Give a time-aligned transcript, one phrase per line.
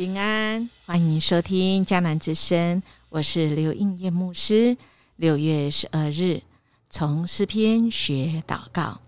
[0.00, 4.74] 平安，欢迎收听迦南之声，我是刘应叶牧师。
[5.16, 6.40] 六月十二日，
[6.88, 8.98] 从诗篇学祷告，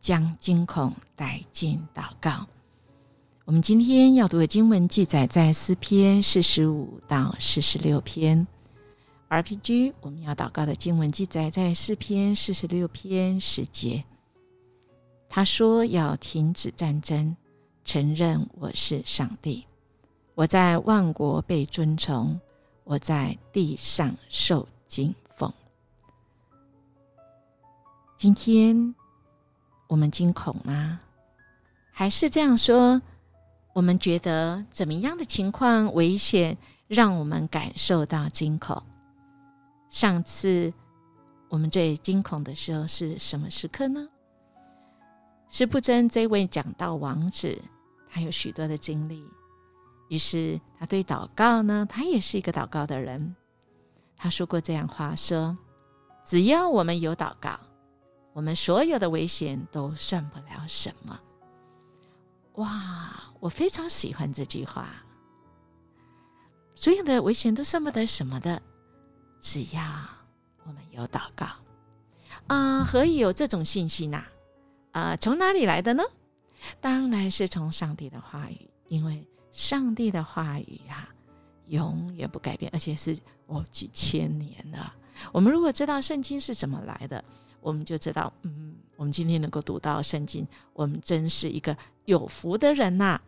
[0.00, 2.46] 将惊恐带进祷告。
[3.46, 8.46] 我们今天要读的经文记载在诗篇四十五到四十六篇。
[9.28, 14.04] RPG，我们要祷告的经文记载在诗篇四十六篇十节。
[15.28, 17.36] 他说：“要停止战争，
[17.84, 19.64] 承认我是上帝。
[20.38, 22.40] 我在万国被尊崇，
[22.84, 25.52] 我在地上受敬奉。”
[28.16, 28.94] 今天
[29.88, 31.00] 我们惊恐吗？
[31.90, 33.02] 还是这样说？
[33.72, 38.80] 我们觉得怎么样的情况危险，让我们感受到惊恐？
[39.90, 40.72] 上次
[41.48, 44.08] 我们最惊恐的时候是什么时刻呢？
[45.48, 47.60] 施布真这位讲道王子，
[48.08, 49.24] 他有许多的经历，
[50.08, 53.34] 于是他对祷告呢，他也是一个祷告的人。
[54.16, 55.56] 他说过这样话：说
[56.24, 57.58] 只要我们有祷告，
[58.32, 61.18] 我们所有的危险都算不了什么。
[62.54, 64.88] 哇，我非常喜欢这句话。
[66.74, 68.60] 所有的危险都算不得什么的，
[69.40, 69.82] 只要
[70.64, 71.46] 我们有祷告
[72.46, 74.24] 啊，何以有这种信心呐？
[74.92, 76.02] 啊，从哪里来的呢？
[76.80, 81.08] 当然是从上帝的话语，因为上帝的话语啊，
[81.66, 84.94] 永远不改变，而且是哦几千年了。
[85.32, 87.22] 我们如果知道圣经是怎么来的，
[87.60, 93.20] 我们就知道，嗯，我们今天能够读到圣经，我们真是一个有福的人呐。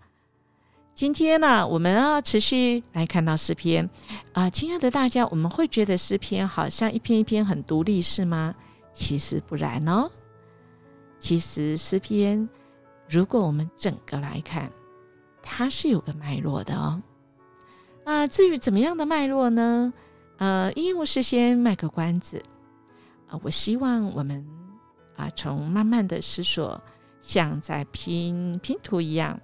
[0.94, 3.88] 今天呢，我们要持续来看到诗篇
[4.32, 8.54] 啊，亲爱的大家，我们会觉得诗篇好像一篇一篇很独立，是吗？
[8.92, 10.10] 其实不然哦。
[11.18, 12.48] 其实诗篇，
[13.08, 14.70] 如果我们整个来看，
[15.52, 17.02] 它是有个脉络的哦。
[18.04, 19.92] 啊，至于怎么样的脉络呢？
[20.38, 22.40] 呃，因为我是先卖个关子
[23.28, 23.36] 啊。
[23.42, 24.46] 我希望我们
[25.16, 26.80] 啊，从慢慢的思索，
[27.20, 29.38] 像在拼拼图一样。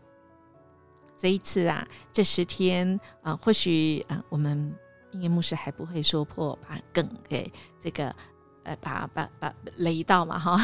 [1.19, 4.73] 这一次啊，这十天啊，或许啊，我们
[5.11, 8.15] 音乐牧师还不会说破，把梗给这个。
[8.63, 10.57] 呃，把把把雷到嘛哈，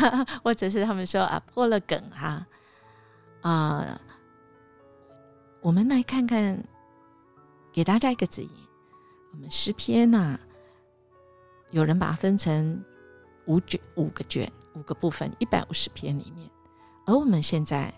[0.43, 2.45] 或者是他们说啊破了梗哈
[3.41, 4.01] 啊，
[5.63, 6.61] 我们来看看，
[7.73, 8.51] 给大家一个指引。
[9.33, 10.37] 我们诗篇呐，
[11.71, 12.85] 有人把它分成
[13.47, 16.51] 五卷五个卷五个部分，一百五十篇里面，
[17.07, 17.95] 而我们现在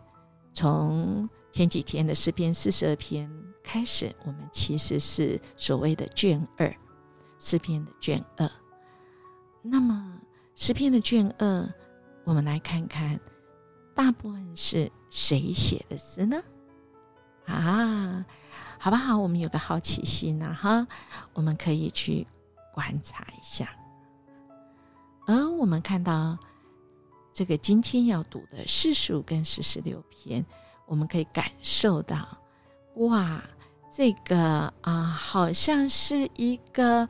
[0.52, 3.30] 从前几天的诗篇四十二篇
[3.62, 6.70] 开始，我们其实是所谓的卷二
[7.40, 8.48] 诗篇的卷二。
[9.62, 10.20] 那么
[10.54, 11.74] 诗篇的卷二，
[12.24, 13.18] 我们来看看，
[13.94, 16.42] 大部分是谁写的诗呢？
[17.46, 18.24] 啊，
[18.78, 19.18] 好不好？
[19.18, 20.86] 我们有个好奇心呐，哈，
[21.32, 22.26] 我们可以去
[22.72, 23.68] 观察一下。
[25.26, 26.38] 而我们看到
[27.32, 30.44] 这个今天要读的四十五跟四十六篇，
[30.86, 32.26] 我们可以感受到，
[32.96, 33.42] 哇，
[33.90, 37.08] 这个啊，好像是一个。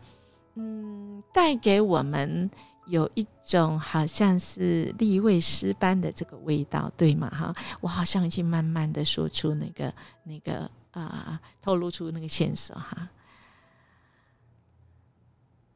[0.56, 2.48] 嗯，带给我们
[2.86, 7.30] 有一种好像是立位诗般的这个味道，对吗？
[7.30, 13.08] 哈，我好像已经慢慢的说出那个那个啊，透露出那个线索哈。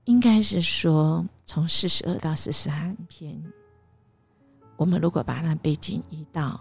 [0.05, 3.43] 应该是说，从四十二到四十三篇，
[4.77, 6.61] 我们如果把那背景移到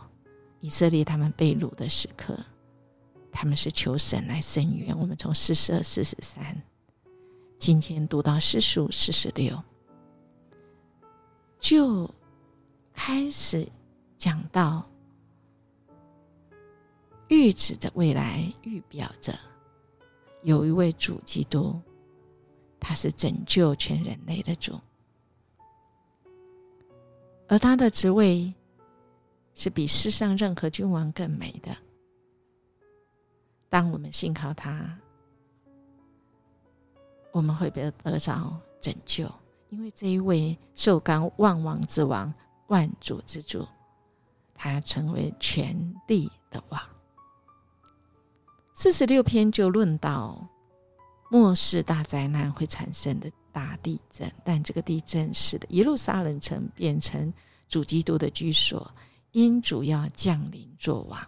[0.60, 2.38] 以色列他们被掳的时刻，
[3.32, 4.98] 他们是求神来伸冤。
[4.98, 6.62] 我们从四十二、四十三。
[7.60, 9.64] 今天读到四十五、四十六，
[11.60, 12.10] 就
[12.94, 13.68] 开始
[14.18, 14.88] 讲到
[17.28, 19.38] 预指着未来，预表着
[20.44, 21.80] 有一位主基督，
[22.80, 24.80] 他是拯救全人类的主，
[27.48, 28.54] 而他的职位
[29.54, 31.76] 是比世上任何君王更美的。
[33.70, 34.98] 当我们信靠他。
[37.34, 39.30] 我们会被得着拯救，
[39.70, 42.34] 因为这一位受刚万王之王、
[42.68, 43.68] 万主之主，
[44.54, 45.76] 他成为全
[46.08, 46.82] 地的王。
[48.76, 50.48] 四十六篇就论到
[51.30, 57.34] 末世大灾难会产生的大地震，但这个地震使得耶路撒冷城变成
[57.68, 58.90] 主基督的居所，
[59.32, 61.20] 因主要降临作王，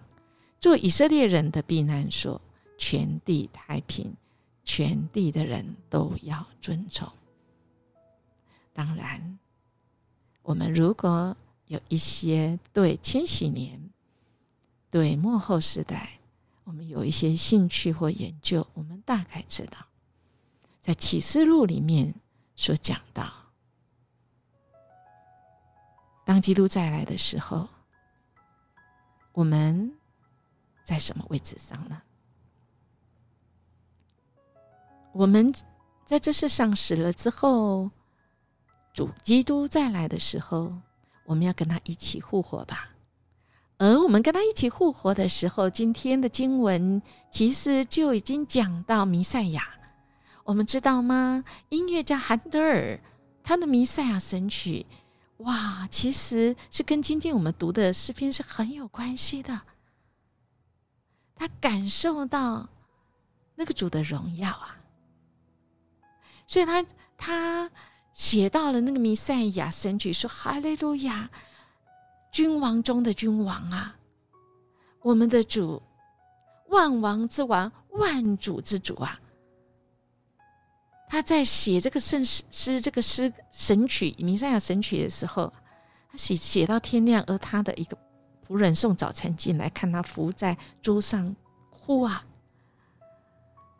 [0.59, 2.39] 做以色列人的避难所，
[2.77, 4.15] 全地太平。
[4.63, 7.11] 全地的人都要尊重。
[8.79, 9.37] 当然，
[10.41, 11.35] 我们如果
[11.65, 13.77] 有一些对千禧年、
[14.89, 16.11] 对末后时代，
[16.63, 19.85] 我们有一些兴趣或研究，我们大概知道，
[20.79, 22.15] 在启示录里面
[22.55, 23.29] 所讲到，
[26.23, 27.67] 当基督再来的时候，
[29.33, 29.93] 我们
[30.85, 32.01] 在什么位置上呢？
[35.11, 35.53] 我们
[36.05, 37.91] 在这世上死了之后，
[38.99, 40.73] 主基督再来的时候，
[41.23, 42.89] 我们要跟他一起复活吧。
[43.77, 47.01] 而我们跟他一起复活的时候，今天的经文
[47.31, 49.65] 其实就已经讲到弥赛亚。
[50.43, 51.45] 我们知道吗？
[51.69, 52.99] 音乐家韩德尔
[53.41, 54.85] 他的《弥赛亚神曲》，
[55.45, 59.61] 哇，其实是跟今天我们读的诗篇是很有关系的。
[61.37, 62.67] 他感受到
[63.55, 64.75] 那个主的荣耀啊，
[66.45, 66.85] 所以他
[67.17, 67.71] 他
[68.19, 71.29] 写到了那个《弥赛亚神曲》，说：“哈利路亚。”
[72.33, 73.95] 君王中的君王啊，
[75.01, 75.81] 我们的主，
[76.67, 79.17] 万王之王，万主之主啊！
[81.07, 85.53] 他在写这个圣诗、这个诗神曲《弥赛亚神曲》的时候，
[86.11, 87.97] 他写写到天亮，而他的一个
[88.45, 91.33] 仆人送早餐进来，看他伏在桌上
[91.69, 92.25] 哭啊，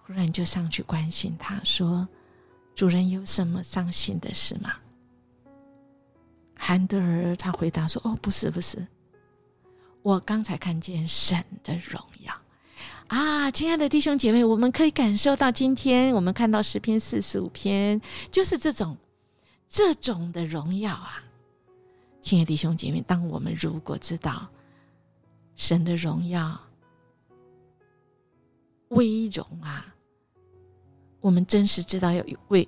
[0.05, 2.07] 忽然就上去关心他说
[2.79, 4.71] ：“主人有什么伤心的事吗？”
[6.57, 8.87] 韩德尔他回答说：“哦，不是，不是，
[10.01, 12.33] 我刚才看见神的荣耀
[13.07, 17.99] 啊，亲爱的弟兄姐妹，我们可以感受到，今天我们看到十篇四十五篇，
[18.31, 18.95] 就是这种
[19.67, 21.21] 这种的荣耀啊，
[22.21, 24.47] 亲爱的弟兄姐妹，当我们如果知道
[25.53, 26.57] 神的荣耀、
[28.87, 29.85] 威荣啊，
[31.21, 32.67] 我们真实知道要为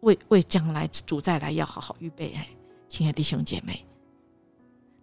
[0.00, 2.48] 为为将来主再来要好好预备哎。”
[2.88, 3.84] 亲爱的弟兄姐妹，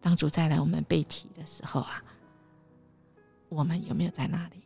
[0.01, 2.03] 当主再来我们背题的时候啊，
[3.47, 4.63] 我们有没有在那里？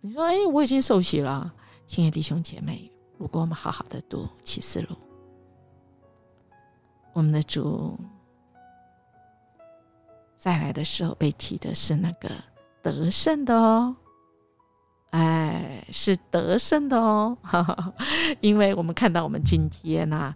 [0.00, 1.54] 你说：“哎，我已经受洗了。”
[1.86, 4.96] 亲爱的弟兄姐妹，如果我们好好的读启示录，
[7.12, 7.98] 我们的主
[10.36, 12.30] 再来的时候被提的是那个
[12.80, 13.94] 得胜的哦，
[15.10, 17.36] 哎，是得胜的哦，
[18.40, 20.34] 因为我们看到我们今天呐。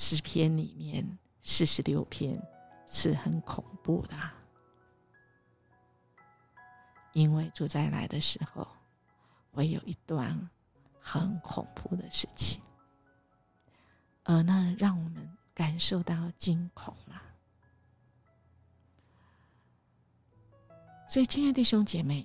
[0.00, 2.40] 诗篇里面四十六篇
[2.86, 4.16] 是很恐怖的，
[7.12, 8.64] 因为主再来的时候
[9.50, 10.48] 会有一段
[11.00, 12.62] 很恐怖的事情，
[14.22, 17.20] 而那让我们感受到惊恐嘛。
[21.08, 22.24] 所以，亲爱的弟兄姐妹，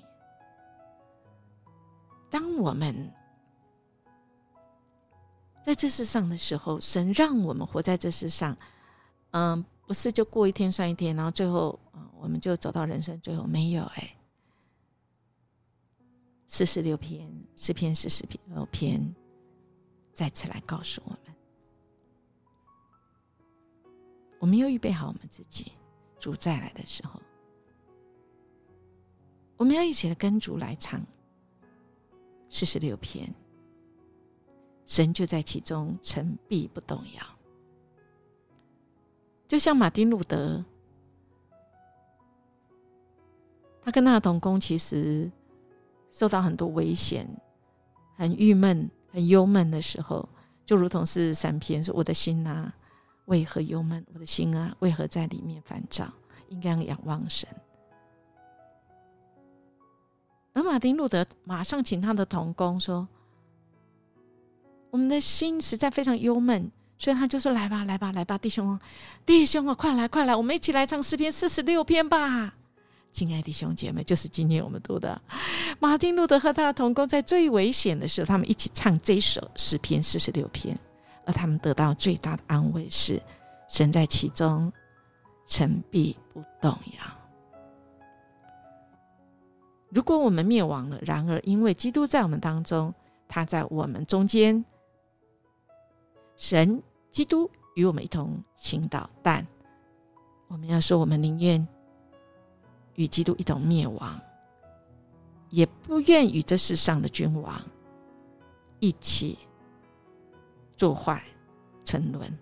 [2.34, 3.14] 当我们。
[5.62, 8.58] 在这世上的时候，神让我们活在这世上，
[9.32, 14.14] 嗯，不是就过一天算一天，然后最后，嗯，我们就走到人生最后没有哎。
[16.50, 19.00] 四十六篇诗篇四十六篇，
[20.12, 21.36] 再次来告诉我们，
[24.40, 25.72] 我们要预备好我们自己，
[26.20, 27.22] 主再来的时候，
[29.56, 31.00] 我们要一起来跟主来唱
[32.54, 33.34] 四十六篇。
[34.86, 37.24] 神就在其中，沉璧不动摇。
[39.48, 40.64] 就像马丁路德，
[43.82, 45.32] 他跟他的同工其实
[46.12, 47.28] 受到很多危险，
[48.16, 50.30] 很郁闷、很忧闷的时候，
[50.64, 52.72] 就如同是三篇说：“我的心啊，
[53.26, 54.06] 为何忧闷？
[54.14, 56.14] 我的心啊，为何在里面烦躁？
[56.50, 57.50] 应该仰望神。”
[60.54, 63.08] 而马丁路德马上请他的童工说。
[64.92, 68.80] 我们的心实在非常忧闷，所以他就说：“来吧，来吧，来吧，弟兄，
[69.26, 72.54] 弟兄啊，快来，快来，我们一起来唱诗篇四十六篇吧。”
[73.12, 75.20] 亲爱的弟兄姐妹，就是今天我们读的
[75.80, 80.78] 马丁路德和他的同工在最危险的时候，他们一起唱这首诗篇四十六篇，
[81.26, 83.20] 而他们得到最大的安慰是
[83.70, 84.72] 神在其中，
[85.48, 87.13] 沉璧不动摇。
[89.94, 92.94] 如果我们灭亡了，然而因为基督在我们当中，
[93.28, 94.64] 他在我们中间。
[96.36, 96.82] 神
[97.12, 99.46] 基督与我们一同倾倒，但
[100.48, 101.66] 我们要说，我们宁愿
[102.96, 104.20] 与基督一同灭亡，
[105.50, 107.62] 也不愿与这世上的君王
[108.80, 109.38] 一起
[110.76, 111.24] 作坏、
[111.86, 112.36] 沉沦。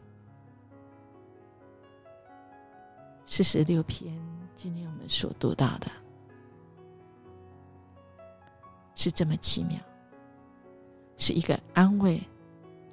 [3.25, 4.17] 四十六篇，
[4.55, 5.91] 今天我们所读到的，
[9.01, 9.79] 是这么奇妙，
[11.17, 12.21] 是一个安慰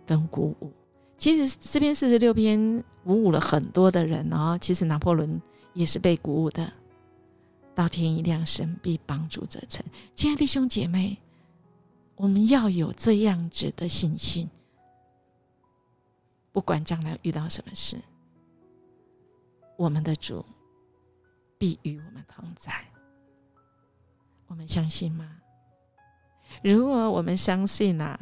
[0.07, 0.73] 跟鼓舞。
[1.19, 4.57] 其实这篇四十六篇鼓舞了很多的人哦。
[4.59, 5.39] 其实拿破仑
[5.75, 6.73] 也是被鼓舞的。
[7.75, 9.85] 到天一亮，神必帮助者成。
[10.15, 11.19] 亲爱的弟兄姐妹，
[12.17, 14.49] 我们要有这样子的信心，
[16.51, 17.97] 不管将来遇到什么事，
[19.77, 20.45] 我们的主
[21.59, 22.73] 必与我们同在。
[24.47, 25.38] 我们相信吗？
[26.63, 28.19] 如果我们相信啊，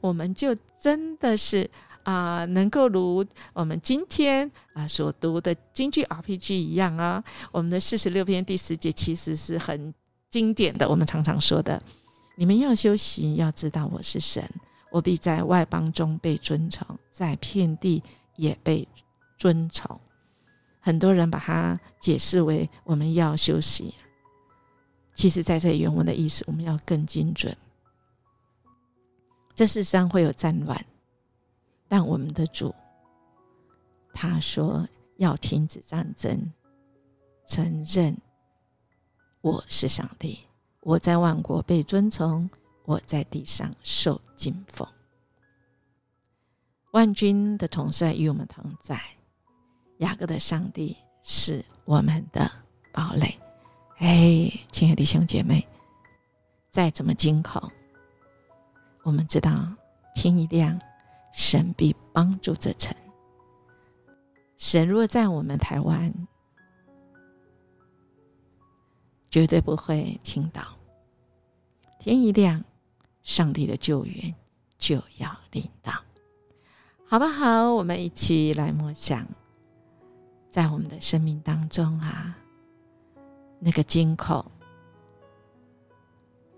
[0.00, 1.68] 我们就真的是
[2.02, 7.22] 啊，能够如我们今天啊所读的京剧 RPG 一样啊。
[7.50, 9.92] 我们的四十六篇第十节其实是很
[10.30, 11.82] 经典的，我们常常说的：
[12.36, 14.42] 你们要休息，要知道我是神，
[14.90, 18.02] 我必在外邦中被尊崇，在遍地
[18.36, 18.86] 也被
[19.38, 20.00] 尊崇。
[20.80, 23.94] 很多人把它解释为我们要休息。
[25.14, 27.56] 其实，在这原文的意思，我们要更精准。
[29.54, 30.84] 这世上会有战乱，
[31.86, 32.74] 但我们的主
[34.14, 34.88] 他说
[35.18, 36.50] 要停止战争，
[37.46, 38.16] 承认
[39.42, 40.38] 我是上帝，
[40.80, 42.48] 我在万国被尊崇，
[42.84, 44.88] 我在地上受敬奉。
[46.92, 49.00] 万军的统帅与我们同在，
[49.98, 52.50] 雅各的上帝是我们的
[52.90, 53.38] 堡垒。
[54.02, 55.64] 哎，亲爱的弟兄姐妹，
[56.70, 57.62] 再怎么惊恐，
[59.04, 59.72] 我们知道
[60.12, 60.76] 天一亮，
[61.32, 62.92] 神必帮助这城。
[64.58, 66.12] 神若在我们台湾，
[69.30, 70.64] 绝对不会倾倒。
[72.00, 72.60] 天一亮，
[73.22, 74.34] 上帝的救援
[74.78, 75.92] 就要临到，
[77.06, 77.72] 好不好？
[77.72, 79.24] 我们一起来默想，
[80.50, 82.36] 在我们的生命当中啊。
[83.64, 84.44] 那个惊恐，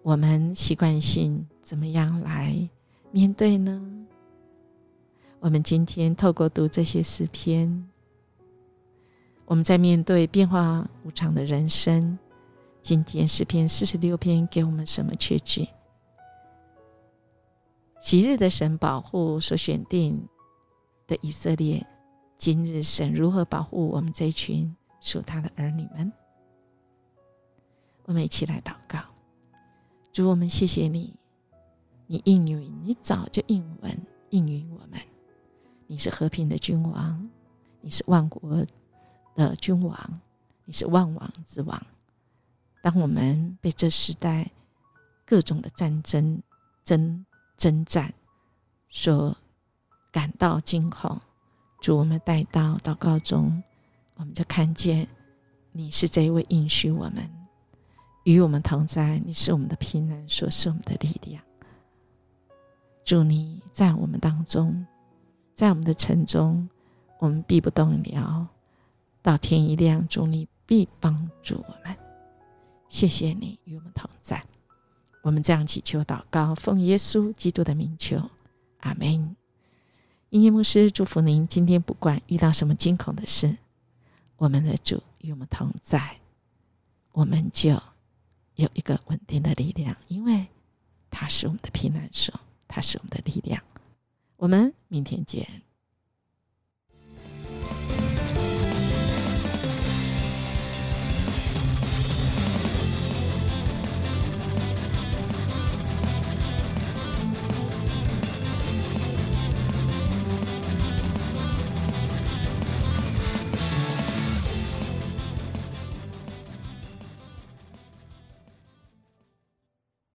[0.00, 2.66] 我们习惯性怎么样来
[3.10, 4.06] 面对呢？
[5.38, 7.86] 我们今天透过读这些诗篇，
[9.44, 12.18] 我们在面对变化无常的人生。
[12.80, 15.68] 今天诗篇四十六篇给我们什么确据？
[18.00, 20.26] 昔日的神保护所选定
[21.06, 21.86] 的以色列，
[22.38, 26.10] 今日神如何保护我们这群属他的儿女们？
[28.04, 28.98] 我们一起来祷告，
[30.12, 31.14] 主，我们谢谢你，
[32.06, 33.98] 你应允，你早就应允
[34.30, 35.00] 应允我们。
[35.86, 37.28] 你是和平的君王，
[37.80, 38.66] 你是万国
[39.34, 40.20] 的君王，
[40.66, 41.80] 你是万王之王。
[42.82, 44.50] 当我们被这时代
[45.24, 46.42] 各种的战争、
[46.84, 47.24] 争
[47.56, 48.12] 征战
[48.90, 49.34] 所
[50.12, 51.18] 感到惊恐，
[51.80, 53.62] 主，我们带到祷告中，
[54.16, 55.08] 我们就看见
[55.72, 57.43] 你是这一位应许我们。
[58.24, 61.42] 与我们同在，你是我们的平安，所是我们的力量。
[63.04, 64.86] 祝你在我们当中，
[65.54, 66.66] 在我们的城中，
[67.18, 68.46] 我们必不动摇。
[69.20, 71.94] 到天一亮，祝你必帮助我们。
[72.88, 74.42] 谢谢你与我们同在。
[75.20, 78.30] 我们这样祈求祷告，奉耶稣基督的名求，
[78.80, 79.36] 阿门。
[80.30, 83.54] 音乐牧师祝福您，今天不管遇到什么惊恐的事，
[84.36, 86.16] 我们的主与我们同在，
[87.12, 87.78] 我们就。
[88.56, 90.46] 有一个稳定的力量，因为
[91.10, 92.32] 它是我们的避难所，
[92.68, 93.62] 它是我们的力量。
[94.36, 95.46] 我们明天见。